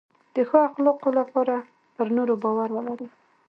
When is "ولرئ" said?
2.73-3.09